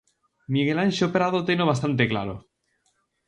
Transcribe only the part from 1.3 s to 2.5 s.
teno bastante claro: